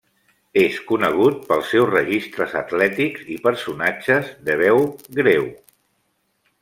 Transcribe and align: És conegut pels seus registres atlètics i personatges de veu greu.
És 0.61 0.77
conegut 0.91 1.43
pels 1.51 1.67
seus 1.73 1.91
registres 1.91 2.55
atlètics 2.63 3.29
i 3.37 3.37
personatges 3.47 4.33
de 4.49 4.57
veu 4.63 4.83
greu. 5.21 5.47